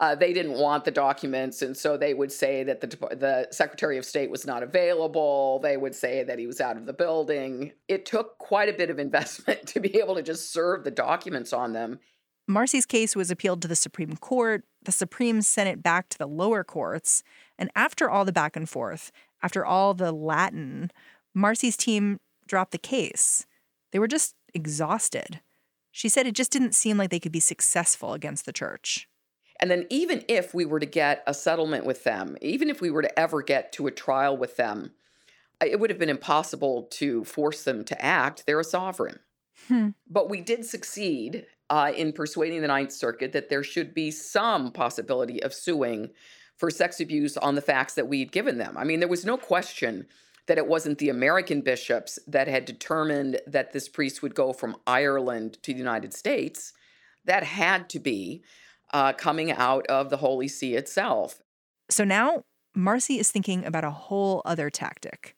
Uh, 0.00 0.14
they 0.14 0.32
didn't 0.32 0.58
want 0.58 0.84
the 0.84 0.90
documents, 0.90 1.62
and 1.62 1.76
so 1.76 1.96
they 1.96 2.14
would 2.14 2.32
say 2.32 2.64
that 2.64 2.80
the 2.80 2.88
the 3.14 3.46
Secretary 3.52 3.96
of 3.96 4.04
State 4.04 4.28
was 4.28 4.44
not 4.44 4.62
available. 4.64 5.60
They 5.60 5.76
would 5.76 5.94
say 5.94 6.24
that 6.24 6.38
he 6.38 6.48
was 6.48 6.60
out 6.60 6.76
of 6.76 6.84
the 6.86 6.92
building. 6.92 7.72
It 7.86 8.04
took 8.04 8.38
quite 8.38 8.68
a 8.68 8.72
bit 8.72 8.90
of 8.90 8.98
investment 8.98 9.66
to 9.68 9.80
be 9.80 9.96
able 10.00 10.16
to 10.16 10.22
just 10.22 10.52
serve 10.52 10.82
the 10.82 10.90
documents 10.90 11.52
on 11.52 11.74
them. 11.74 12.00
Marci's 12.48 12.86
case 12.86 13.14
was 13.14 13.30
appealed 13.30 13.62
to 13.62 13.68
the 13.68 13.76
Supreme 13.76 14.16
Court. 14.16 14.64
The 14.82 14.92
Supreme 14.92 15.40
sent 15.42 15.68
it 15.68 15.82
back 15.82 16.08
to 16.10 16.18
the 16.18 16.26
lower 16.26 16.64
courts, 16.64 17.22
and 17.56 17.70
after 17.76 18.10
all 18.10 18.24
the 18.24 18.32
back 18.32 18.56
and 18.56 18.68
forth, 18.68 19.12
after 19.42 19.64
all 19.64 19.94
the 19.94 20.10
Latin, 20.10 20.90
Marci's 21.34 21.76
team 21.76 22.18
dropped 22.48 22.72
the 22.72 22.78
case. 22.78 23.46
They 23.94 24.00
were 24.00 24.08
just 24.08 24.34
exhausted. 24.52 25.40
She 25.92 26.08
said 26.08 26.26
it 26.26 26.34
just 26.34 26.50
didn't 26.50 26.74
seem 26.74 26.98
like 26.98 27.10
they 27.10 27.20
could 27.20 27.30
be 27.30 27.38
successful 27.38 28.12
against 28.12 28.44
the 28.44 28.52
church. 28.52 29.08
And 29.60 29.70
then, 29.70 29.86
even 29.88 30.24
if 30.26 30.52
we 30.52 30.64
were 30.64 30.80
to 30.80 30.86
get 30.86 31.22
a 31.28 31.32
settlement 31.32 31.86
with 31.86 32.02
them, 32.02 32.36
even 32.42 32.68
if 32.68 32.80
we 32.80 32.90
were 32.90 33.02
to 33.02 33.18
ever 33.18 33.40
get 33.40 33.70
to 33.74 33.86
a 33.86 33.92
trial 33.92 34.36
with 34.36 34.56
them, 34.56 34.90
it 35.64 35.78
would 35.78 35.90
have 35.90 35.98
been 36.00 36.08
impossible 36.08 36.88
to 36.94 37.22
force 37.22 37.62
them 37.62 37.84
to 37.84 38.04
act. 38.04 38.42
They're 38.46 38.58
a 38.58 38.64
sovereign. 38.64 39.20
Hmm. 39.68 39.90
But 40.10 40.28
we 40.28 40.40
did 40.40 40.64
succeed 40.64 41.46
uh, 41.70 41.92
in 41.96 42.12
persuading 42.12 42.62
the 42.62 42.66
Ninth 42.66 42.90
Circuit 42.90 43.30
that 43.30 43.48
there 43.48 43.62
should 43.62 43.94
be 43.94 44.10
some 44.10 44.72
possibility 44.72 45.40
of 45.40 45.54
suing 45.54 46.10
for 46.56 46.68
sex 46.68 46.98
abuse 46.98 47.36
on 47.36 47.54
the 47.54 47.62
facts 47.62 47.94
that 47.94 48.08
we'd 48.08 48.32
given 48.32 48.58
them. 48.58 48.76
I 48.76 48.82
mean, 48.82 48.98
there 48.98 49.08
was 49.08 49.24
no 49.24 49.36
question 49.36 50.08
that 50.46 50.58
it 50.58 50.66
wasn't 50.66 50.98
the 50.98 51.08
American 51.08 51.60
bishops 51.60 52.18
that 52.26 52.48
had 52.48 52.64
determined 52.64 53.40
that 53.46 53.72
this 53.72 53.88
priest 53.88 54.22
would 54.22 54.34
go 54.34 54.52
from 54.52 54.76
Ireland 54.86 55.58
to 55.62 55.72
the 55.72 55.78
United 55.78 56.12
States. 56.12 56.72
That 57.24 57.44
had 57.44 57.88
to 57.90 57.98
be 57.98 58.42
uh, 58.92 59.12
coming 59.14 59.50
out 59.50 59.86
of 59.86 60.10
the 60.10 60.18
Holy 60.18 60.48
See 60.48 60.74
itself. 60.74 61.40
So 61.90 62.04
now 62.04 62.44
Marci 62.76 63.18
is 63.18 63.30
thinking 63.30 63.64
about 63.64 63.84
a 63.84 63.90
whole 63.90 64.42
other 64.44 64.68
tactic. 64.70 65.34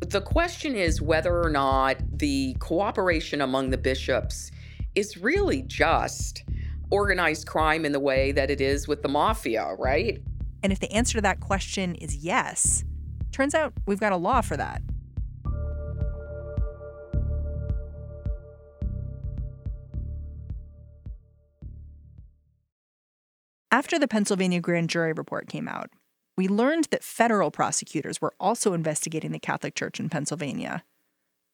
The 0.00 0.20
question 0.20 0.76
is 0.76 1.02
whether 1.02 1.42
or 1.42 1.50
not 1.50 1.96
the 2.18 2.54
cooperation 2.60 3.40
among 3.40 3.70
the 3.70 3.78
bishops 3.78 4.50
is 4.94 5.16
really 5.16 5.62
just 5.62 6.44
organized 6.90 7.46
crime 7.46 7.84
in 7.84 7.92
the 7.92 8.00
way 8.00 8.32
that 8.32 8.50
it 8.50 8.60
is 8.60 8.86
with 8.86 9.02
the 9.02 9.08
mafia, 9.08 9.74
right? 9.78 10.22
And 10.66 10.72
if 10.72 10.80
the 10.80 10.90
answer 10.90 11.18
to 11.18 11.22
that 11.22 11.38
question 11.38 11.94
is 11.94 12.16
yes, 12.16 12.82
turns 13.30 13.54
out 13.54 13.72
we've 13.86 14.00
got 14.00 14.10
a 14.10 14.16
law 14.16 14.40
for 14.40 14.56
that. 14.56 14.82
After 23.70 23.96
the 23.96 24.08
Pennsylvania 24.08 24.60
grand 24.60 24.90
jury 24.90 25.12
report 25.12 25.48
came 25.48 25.68
out, 25.68 25.88
we 26.36 26.48
learned 26.48 26.88
that 26.90 27.04
federal 27.04 27.52
prosecutors 27.52 28.20
were 28.20 28.34
also 28.40 28.72
investigating 28.72 29.30
the 29.30 29.38
Catholic 29.38 29.76
Church 29.76 30.00
in 30.00 30.08
Pennsylvania. 30.08 30.82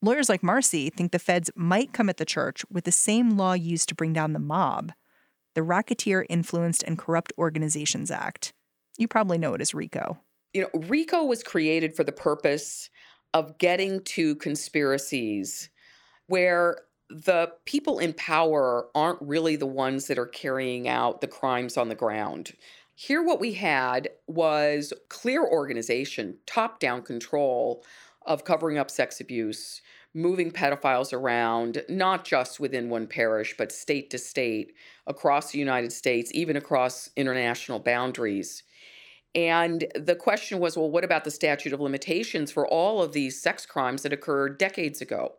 Lawyers 0.00 0.30
like 0.30 0.40
Marci 0.40 0.90
think 0.90 1.12
the 1.12 1.18
feds 1.18 1.50
might 1.54 1.92
come 1.92 2.08
at 2.08 2.16
the 2.16 2.24
church 2.24 2.64
with 2.70 2.84
the 2.84 2.90
same 2.90 3.36
law 3.36 3.52
used 3.52 3.90
to 3.90 3.94
bring 3.94 4.14
down 4.14 4.32
the 4.32 4.38
mob 4.38 4.92
the 5.54 5.62
Racketeer 5.62 6.24
Influenced 6.30 6.82
and 6.84 6.96
Corrupt 6.96 7.30
Organizations 7.36 8.10
Act. 8.10 8.54
You 9.02 9.08
probably 9.08 9.36
know 9.36 9.52
it 9.54 9.60
as 9.60 9.74
RICO. 9.74 10.16
You 10.54 10.62
know, 10.62 10.80
RICO 10.86 11.24
was 11.24 11.42
created 11.42 11.96
for 11.96 12.04
the 12.04 12.12
purpose 12.12 12.88
of 13.34 13.58
getting 13.58 14.00
to 14.04 14.36
conspiracies 14.36 15.70
where 16.28 16.82
the 17.10 17.50
people 17.64 17.98
in 17.98 18.12
power 18.12 18.86
aren't 18.94 19.20
really 19.20 19.56
the 19.56 19.66
ones 19.66 20.06
that 20.06 20.20
are 20.20 20.26
carrying 20.26 20.86
out 20.86 21.20
the 21.20 21.26
crimes 21.26 21.76
on 21.76 21.88
the 21.88 21.96
ground. 21.96 22.52
Here, 22.94 23.24
what 23.24 23.40
we 23.40 23.54
had 23.54 24.08
was 24.28 24.92
clear 25.08 25.42
organization, 25.44 26.36
top 26.46 26.78
down 26.78 27.02
control 27.02 27.84
of 28.24 28.44
covering 28.44 28.78
up 28.78 28.88
sex 28.88 29.20
abuse, 29.20 29.82
moving 30.14 30.52
pedophiles 30.52 31.12
around, 31.12 31.82
not 31.88 32.24
just 32.24 32.60
within 32.60 32.88
one 32.88 33.08
parish, 33.08 33.56
but 33.58 33.72
state 33.72 34.10
to 34.10 34.18
state, 34.18 34.74
across 35.08 35.50
the 35.50 35.58
United 35.58 35.90
States, 35.90 36.30
even 36.34 36.56
across 36.56 37.10
international 37.16 37.80
boundaries. 37.80 38.62
And 39.34 39.86
the 39.94 40.16
question 40.16 40.58
was 40.58 40.76
well, 40.76 40.90
what 40.90 41.04
about 41.04 41.24
the 41.24 41.30
statute 41.30 41.72
of 41.72 41.80
limitations 41.80 42.52
for 42.52 42.66
all 42.66 43.02
of 43.02 43.12
these 43.12 43.40
sex 43.40 43.64
crimes 43.64 44.02
that 44.02 44.12
occurred 44.12 44.58
decades 44.58 45.00
ago? 45.00 45.34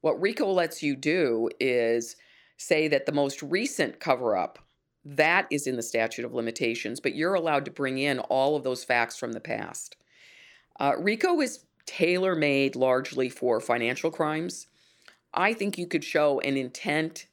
What 0.00 0.20
RICO 0.20 0.50
lets 0.50 0.82
you 0.82 0.94
do 0.94 1.50
is 1.58 2.16
say 2.56 2.88
that 2.88 3.06
the 3.06 3.12
most 3.12 3.42
recent 3.42 3.98
cover 3.98 4.36
up 4.36 4.60
that 5.04 5.46
is 5.50 5.66
in 5.66 5.76
the 5.76 5.82
statute 5.82 6.24
of 6.24 6.34
limitations, 6.34 6.98
but 6.98 7.14
you're 7.14 7.34
allowed 7.34 7.64
to 7.64 7.70
bring 7.70 7.98
in 7.98 8.18
all 8.18 8.56
of 8.56 8.64
those 8.64 8.82
facts 8.82 9.16
from 9.16 9.32
the 9.32 9.40
past. 9.40 9.96
Uh, 10.80 10.94
RICO 10.98 11.40
is 11.40 11.64
tailor 11.86 12.34
made 12.34 12.74
largely 12.74 13.28
for 13.28 13.60
financial 13.60 14.10
crimes. 14.10 14.66
I 15.32 15.52
think 15.52 15.78
you 15.78 15.86
could 15.86 16.02
show 16.02 16.40
an 16.40 16.56
intent 16.56 17.26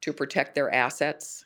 to 0.00 0.12
protect 0.12 0.54
their 0.54 0.74
assets 0.74 1.44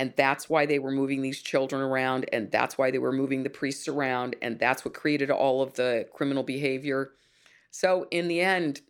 and 0.00 0.14
that's 0.16 0.48
why 0.48 0.64
they 0.64 0.78
were 0.78 0.90
moving 0.90 1.20
these 1.20 1.42
children 1.42 1.82
around. 1.82 2.24
And 2.32 2.50
that's 2.50 2.78
why 2.78 2.90
they 2.90 2.98
were 2.98 3.12
moving 3.12 3.42
the 3.42 3.50
priests 3.50 3.86
around. 3.86 4.34
And 4.40 4.58
that's 4.58 4.82
what 4.82 4.94
created 4.94 5.30
all 5.30 5.60
of 5.60 5.74
the 5.74 6.08
criminal 6.14 6.42
behavior. 6.42 7.10
So, 7.70 8.06
in 8.10 8.26
the 8.26 8.40
end, 8.40 8.80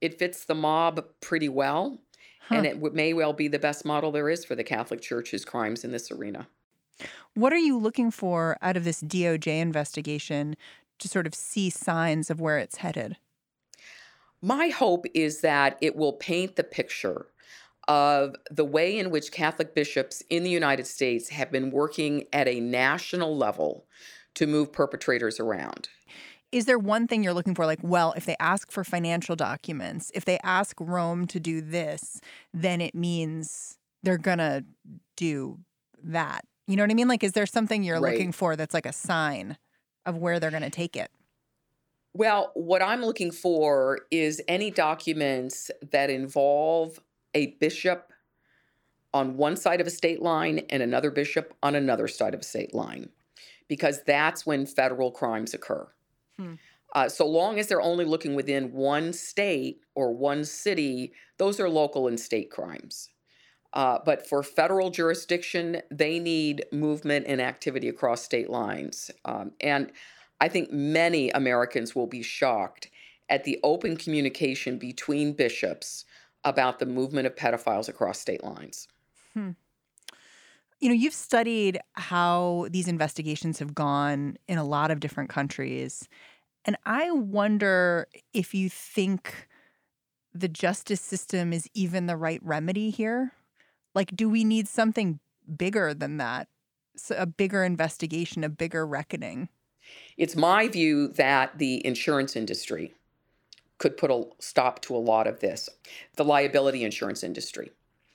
it 0.00 0.18
fits 0.18 0.46
the 0.46 0.54
mob 0.54 1.04
pretty 1.20 1.50
well. 1.50 2.00
Huh. 2.48 2.54
And 2.54 2.66
it 2.66 2.94
may 2.94 3.12
well 3.12 3.34
be 3.34 3.46
the 3.46 3.58
best 3.58 3.84
model 3.84 4.10
there 4.10 4.30
is 4.30 4.46
for 4.46 4.54
the 4.54 4.64
Catholic 4.64 5.02
Church's 5.02 5.44
crimes 5.44 5.84
in 5.84 5.92
this 5.92 6.10
arena. 6.10 6.46
What 7.34 7.52
are 7.52 7.58
you 7.58 7.78
looking 7.78 8.10
for 8.10 8.56
out 8.62 8.78
of 8.78 8.84
this 8.84 9.02
DOJ 9.02 9.60
investigation 9.60 10.56
to 10.98 11.08
sort 11.08 11.26
of 11.26 11.34
see 11.34 11.68
signs 11.68 12.30
of 12.30 12.40
where 12.40 12.56
it's 12.56 12.76
headed? 12.76 13.18
My 14.40 14.68
hope 14.68 15.04
is 15.12 15.42
that 15.42 15.76
it 15.82 15.94
will 15.94 16.14
paint 16.14 16.56
the 16.56 16.64
picture 16.64 17.26
of 17.88 18.34
the 18.50 18.64
way 18.64 18.98
in 18.98 19.10
which 19.10 19.32
Catholic 19.32 19.74
bishops 19.74 20.22
in 20.30 20.42
the 20.42 20.50
United 20.50 20.86
States 20.86 21.28
have 21.30 21.50
been 21.50 21.70
working 21.70 22.24
at 22.32 22.48
a 22.48 22.60
national 22.60 23.36
level 23.36 23.86
to 24.34 24.46
move 24.46 24.72
perpetrators 24.72 25.38
around. 25.38 25.88
Is 26.52 26.66
there 26.66 26.78
one 26.78 27.08
thing 27.08 27.24
you're 27.24 27.34
looking 27.34 27.54
for? 27.54 27.66
Like, 27.66 27.80
well, 27.82 28.12
if 28.16 28.26
they 28.26 28.36
ask 28.38 28.70
for 28.70 28.84
financial 28.84 29.34
documents, 29.34 30.12
if 30.14 30.24
they 30.24 30.38
ask 30.44 30.76
Rome 30.80 31.26
to 31.26 31.40
do 31.40 31.60
this, 31.60 32.20
then 32.52 32.80
it 32.80 32.94
means 32.94 33.78
they're 34.02 34.18
going 34.18 34.38
to 34.38 34.64
do 35.16 35.58
that. 36.02 36.44
You 36.66 36.76
know 36.76 36.84
what 36.84 36.90
I 36.90 36.94
mean? 36.94 37.08
Like, 37.08 37.24
is 37.24 37.32
there 37.32 37.46
something 37.46 37.82
you're 37.82 38.00
right. 38.00 38.12
looking 38.12 38.32
for 38.32 38.56
that's 38.56 38.74
like 38.74 38.86
a 38.86 38.92
sign 38.92 39.58
of 40.06 40.16
where 40.16 40.38
they're 40.38 40.50
going 40.50 40.62
to 40.62 40.70
take 40.70 40.96
it? 40.96 41.10
Well, 42.12 42.52
what 42.54 42.80
I'm 42.80 43.00
looking 43.02 43.32
for 43.32 44.00
is 44.12 44.40
any 44.46 44.70
documents 44.70 45.72
that 45.90 46.10
involve 46.10 47.00
a 47.34 47.56
bishop 47.60 48.12
on 49.12 49.36
one 49.36 49.56
side 49.56 49.80
of 49.80 49.86
a 49.86 49.90
state 49.90 50.20
line 50.20 50.60
and 50.70 50.82
another 50.82 51.10
bishop 51.10 51.54
on 51.62 51.74
another 51.74 52.08
side 52.08 52.34
of 52.34 52.40
a 52.40 52.44
state 52.44 52.74
line, 52.74 53.08
because 53.68 54.02
that's 54.04 54.44
when 54.44 54.66
federal 54.66 55.10
crimes 55.10 55.54
occur. 55.54 55.86
Hmm. 56.36 56.54
Uh, 56.94 57.08
so 57.08 57.26
long 57.26 57.58
as 57.58 57.66
they're 57.66 57.82
only 57.82 58.04
looking 58.04 58.34
within 58.34 58.72
one 58.72 59.12
state 59.12 59.80
or 59.94 60.12
one 60.12 60.44
city, 60.44 61.12
those 61.38 61.58
are 61.58 61.68
local 61.68 62.06
and 62.06 62.18
state 62.18 62.50
crimes. 62.50 63.08
Uh, 63.72 63.98
but 64.04 64.28
for 64.28 64.42
federal 64.44 64.90
jurisdiction, 64.90 65.82
they 65.90 66.20
need 66.20 66.64
movement 66.70 67.26
and 67.28 67.40
activity 67.40 67.88
across 67.88 68.22
state 68.22 68.48
lines. 68.48 69.10
Um, 69.24 69.50
and 69.60 69.90
I 70.40 70.48
think 70.48 70.70
many 70.70 71.30
Americans 71.30 71.94
will 71.94 72.06
be 72.06 72.22
shocked 72.22 72.88
at 73.28 73.42
the 73.42 73.58
open 73.64 73.96
communication 73.96 74.78
between 74.78 75.32
bishops 75.32 76.04
about 76.44 76.78
the 76.78 76.86
movement 76.86 77.26
of 77.26 77.34
pedophiles 77.34 77.88
across 77.88 78.18
state 78.18 78.44
lines. 78.44 78.88
Hmm. 79.32 79.50
You 80.80 80.88
know, 80.88 80.94
you've 80.94 81.14
studied 81.14 81.80
how 81.94 82.66
these 82.70 82.88
investigations 82.88 83.58
have 83.58 83.74
gone 83.74 84.36
in 84.48 84.58
a 84.58 84.64
lot 84.64 84.90
of 84.90 85.00
different 85.00 85.30
countries. 85.30 86.08
And 86.64 86.76
I 86.84 87.10
wonder 87.10 88.08
if 88.32 88.54
you 88.54 88.68
think 88.68 89.48
the 90.34 90.48
justice 90.48 91.00
system 91.00 91.52
is 91.52 91.68
even 91.74 92.06
the 92.06 92.16
right 92.16 92.40
remedy 92.42 92.90
here. 92.90 93.32
Like, 93.94 94.14
do 94.16 94.28
we 94.28 94.44
need 94.44 94.66
something 94.66 95.20
bigger 95.56 95.94
than 95.94 96.16
that? 96.18 96.48
So 96.96 97.16
a 97.16 97.26
bigger 97.26 97.64
investigation, 97.64 98.44
a 98.44 98.48
bigger 98.48 98.86
reckoning? 98.86 99.48
It's 100.16 100.36
my 100.36 100.68
view 100.68 101.08
that 101.08 101.58
the 101.58 101.84
insurance 101.86 102.36
industry 102.36 102.94
could 103.78 103.96
put 103.96 104.10
a 104.10 104.24
stop 104.38 104.80
to 104.82 104.96
a 104.96 104.98
lot 104.98 105.26
of 105.26 105.40
this, 105.40 105.68
the 106.16 106.24
liability 106.24 106.84
insurance 106.84 107.22
industry. 107.22 107.70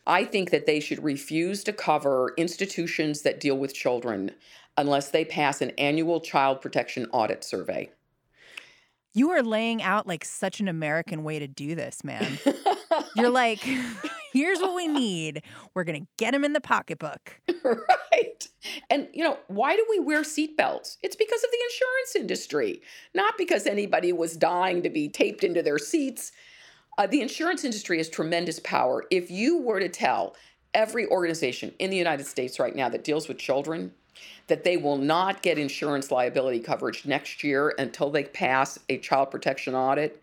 I 0.07 0.25
think 0.25 0.49
that 0.51 0.65
they 0.65 0.79
should 0.79 1.03
refuse 1.03 1.63
to 1.65 1.73
cover 1.73 2.33
institutions 2.37 3.21
that 3.21 3.39
deal 3.39 3.57
with 3.57 3.73
children 3.73 4.31
unless 4.77 5.09
they 5.09 5.25
pass 5.25 5.61
an 5.61 5.71
annual 5.71 6.21
child 6.21 6.61
protection 6.61 7.05
audit 7.11 7.43
survey. 7.43 7.91
You 9.13 9.31
are 9.31 9.43
laying 9.43 9.83
out 9.83 10.07
like 10.07 10.23
such 10.23 10.59
an 10.59 10.67
American 10.67 11.23
way 11.23 11.39
to 11.39 11.47
do 11.47 11.75
this, 11.75 12.03
man. 12.03 12.39
You're 13.15 13.29
like, 13.29 13.59
here's 14.33 14.59
what 14.59 14.75
we 14.75 14.87
need. 14.87 15.43
We're 15.73 15.83
going 15.83 16.01
to 16.01 16.07
get 16.17 16.33
him 16.33 16.43
in 16.43 16.53
the 16.53 16.61
pocketbook. 16.61 17.39
right. 17.63 18.47
And, 18.89 19.07
you 19.13 19.23
know, 19.23 19.37
why 19.47 19.75
do 19.75 19.85
we 19.89 19.99
wear 19.99 20.21
seatbelts? 20.21 20.97
It's 21.01 21.15
because 21.15 21.43
of 21.43 21.49
the 21.51 21.59
insurance 21.63 22.15
industry, 22.15 22.81
not 23.13 23.37
because 23.37 23.65
anybody 23.65 24.13
was 24.13 24.35
dying 24.37 24.83
to 24.83 24.89
be 24.89 25.09
taped 25.09 25.43
into 25.43 25.61
their 25.61 25.77
seats. 25.77 26.31
Uh, 26.97 27.07
the 27.07 27.21
insurance 27.21 27.63
industry 27.63 27.97
has 27.97 28.09
tremendous 28.09 28.59
power. 28.59 29.05
If 29.09 29.31
you 29.31 29.61
were 29.61 29.79
to 29.79 29.89
tell 29.89 30.35
every 30.73 31.07
organization 31.07 31.73
in 31.79 31.89
the 31.89 31.97
United 31.97 32.25
States 32.25 32.59
right 32.59 32.75
now 32.75 32.89
that 32.89 33.03
deals 33.03 33.27
with 33.27 33.37
children 33.37 33.93
that 34.47 34.63
they 34.63 34.77
will 34.77 34.97
not 34.97 35.41
get 35.41 35.57
insurance 35.57 36.11
liability 36.11 36.59
coverage 36.59 37.05
next 37.05 37.43
year 37.43 37.73
until 37.77 38.09
they 38.09 38.23
pass 38.23 38.77
a 38.89 38.97
child 38.97 39.31
protection 39.31 39.75
audit, 39.75 40.21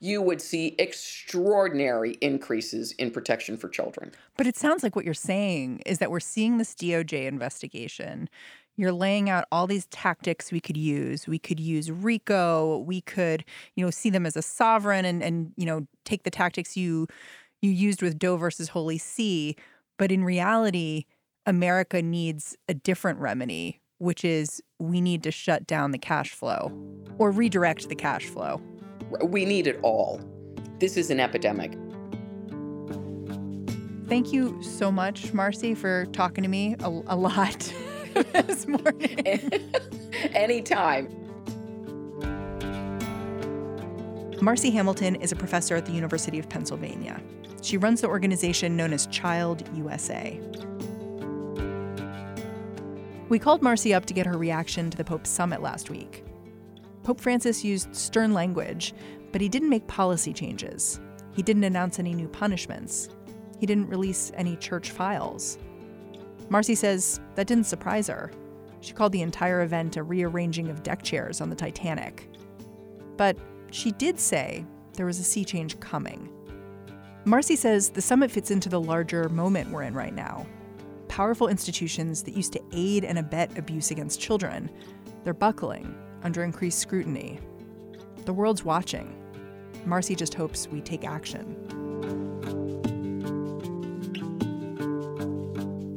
you 0.00 0.22
would 0.22 0.40
see 0.40 0.76
extraordinary 0.78 2.12
increases 2.20 2.92
in 2.92 3.10
protection 3.10 3.56
for 3.56 3.68
children. 3.68 4.12
But 4.36 4.46
it 4.46 4.56
sounds 4.56 4.82
like 4.82 4.94
what 4.94 5.04
you're 5.04 5.14
saying 5.14 5.82
is 5.86 5.98
that 5.98 6.10
we're 6.10 6.20
seeing 6.20 6.58
this 6.58 6.74
DOJ 6.74 7.26
investigation. 7.26 8.28
You're 8.76 8.92
laying 8.92 9.28
out 9.28 9.46
all 9.50 9.66
these 9.66 9.86
tactics 9.86 10.52
we 10.52 10.60
could 10.60 10.76
use. 10.76 11.26
We 11.26 11.38
could 11.38 11.58
use 11.58 11.90
RICO. 11.90 12.78
We 12.78 13.00
could, 13.00 13.44
you 13.74 13.84
know, 13.84 13.90
see 13.90 14.08
them 14.08 14.24
as 14.24 14.36
a 14.36 14.42
sovereign 14.42 15.04
and 15.04 15.20
and 15.22 15.52
you 15.56 15.66
know 15.66 15.86
take 16.04 16.22
the 16.22 16.30
tactics 16.30 16.76
you 16.76 17.08
you 17.60 17.70
used 17.70 18.02
with 18.02 18.18
Doe 18.20 18.36
versus 18.36 18.68
Holy 18.68 18.98
See. 18.98 19.56
But 19.98 20.12
in 20.12 20.22
reality, 20.22 21.06
America 21.44 22.02
needs 22.02 22.56
a 22.68 22.74
different 22.74 23.18
remedy, 23.18 23.80
which 23.98 24.24
is 24.24 24.62
we 24.78 25.00
need 25.00 25.24
to 25.24 25.32
shut 25.32 25.66
down 25.66 25.90
the 25.90 25.98
cash 25.98 26.30
flow 26.30 26.70
or 27.18 27.32
redirect 27.32 27.88
the 27.88 27.96
cash 27.96 28.26
flow. 28.26 28.62
We 29.22 29.44
need 29.44 29.66
it 29.66 29.78
all. 29.82 30.20
This 30.78 30.96
is 30.96 31.10
an 31.10 31.20
epidemic. 31.20 31.72
Thank 34.08 34.32
you 34.32 34.62
so 34.62 34.90
much, 34.90 35.32
Marci, 35.32 35.76
for 35.76 36.06
talking 36.06 36.42
to 36.42 36.48
me 36.48 36.76
a, 36.80 36.88
a 36.88 37.16
lot 37.16 37.72
this 38.32 38.66
morning. 38.66 39.26
Anytime. 40.32 41.08
Marci 44.40 44.72
Hamilton 44.72 45.16
is 45.16 45.32
a 45.32 45.36
professor 45.36 45.76
at 45.76 45.84
the 45.84 45.92
University 45.92 46.38
of 46.38 46.48
Pennsylvania. 46.48 47.20
She 47.60 47.76
runs 47.76 48.00
the 48.00 48.06
organization 48.06 48.76
known 48.76 48.92
as 48.92 49.06
Child 49.08 49.68
USA. 49.74 50.40
We 53.28 53.38
called 53.38 53.60
Marci 53.60 53.94
up 53.94 54.06
to 54.06 54.14
get 54.14 54.24
her 54.26 54.38
reaction 54.38 54.88
to 54.90 54.96
the 54.96 55.04
Pope's 55.04 55.28
summit 55.28 55.60
last 55.60 55.90
week. 55.90 56.24
Pope 57.08 57.22
Francis 57.22 57.64
used 57.64 57.96
stern 57.96 58.34
language, 58.34 58.92
but 59.32 59.40
he 59.40 59.48
didn't 59.48 59.70
make 59.70 59.86
policy 59.86 60.30
changes. 60.30 61.00
He 61.32 61.40
didn't 61.40 61.64
announce 61.64 61.98
any 61.98 62.12
new 62.12 62.28
punishments. 62.28 63.08
He 63.58 63.64
didn't 63.64 63.88
release 63.88 64.30
any 64.34 64.56
church 64.56 64.90
files. 64.90 65.56
Marci 66.50 66.76
says 66.76 67.18
that 67.34 67.46
didn't 67.46 67.64
surprise 67.64 68.08
her. 68.08 68.30
She 68.82 68.92
called 68.92 69.12
the 69.12 69.22
entire 69.22 69.62
event 69.62 69.96
a 69.96 70.02
rearranging 70.02 70.68
of 70.68 70.82
deck 70.82 71.02
chairs 71.02 71.40
on 71.40 71.48
the 71.48 71.56
Titanic. 71.56 72.28
But 73.16 73.38
she 73.70 73.90
did 73.92 74.20
say 74.20 74.66
there 74.92 75.06
was 75.06 75.18
a 75.18 75.24
sea 75.24 75.46
change 75.46 75.80
coming. 75.80 76.28
Marci 77.24 77.56
says 77.56 77.88
the 77.88 78.02
summit 78.02 78.30
fits 78.30 78.50
into 78.50 78.68
the 78.68 78.82
larger 78.82 79.30
moment 79.30 79.70
we're 79.70 79.84
in 79.84 79.94
right 79.94 80.14
now. 80.14 80.46
Powerful 81.08 81.48
institutions 81.48 82.22
that 82.24 82.36
used 82.36 82.52
to 82.52 82.62
aid 82.72 83.06
and 83.06 83.18
abet 83.18 83.56
abuse 83.56 83.90
against 83.90 84.20
children, 84.20 84.70
they're 85.24 85.32
buckling 85.32 85.94
under 86.22 86.44
increased 86.44 86.78
scrutiny. 86.78 87.40
The 88.24 88.32
world's 88.32 88.64
watching. 88.64 89.14
Marci 89.86 90.16
just 90.16 90.34
hopes 90.34 90.68
we 90.68 90.80
take 90.80 91.04
action. 91.04 91.56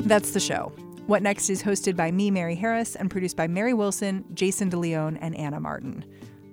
That's 0.06 0.32
the 0.32 0.40
show. 0.40 0.72
What 1.08 1.24
Next 1.24 1.50
is 1.50 1.64
hosted 1.64 1.96
by 1.96 2.12
me, 2.12 2.32
Mary 2.32 2.56
Harris, 2.56 2.96
and 2.96 3.10
produced 3.10 3.36
by 3.36 3.48
Mary 3.48 3.74
Wilson, 3.74 4.24
Jayson 4.34 4.70
De 4.70 4.78
Leon, 4.78 5.18
and 5.18 5.36
Anna 5.36 5.60
Martin. 5.60 6.06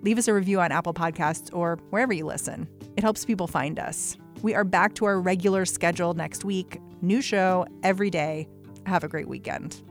Leave 0.03 0.19
us 0.19 0.29
a 0.29 0.35
review 0.35 0.61
on 0.61 0.73
Apple 0.73 0.95
Podcasts 0.95 1.53
or 1.53 1.79
wherever 1.91 2.13
you 2.13 2.25
listen. 2.25 2.69
It 2.97 3.03
helps 3.03 3.25
people 3.25 3.47
find 3.47 3.79
us. 3.79 4.17
We 4.43 4.55
are 4.55 4.65
back 4.65 4.95
to 4.95 5.05
our 5.05 5.21
regular 5.21 5.65
schedule 5.65 6.15
next 6.15 6.45
week. 6.45 6.81
New 7.03 7.21
show 7.21 7.67
every 7.83 8.11
day. 8.11 8.49
Have 8.87 9.05
a 9.05 9.09
great 9.09 9.29
weekend. 9.29 9.83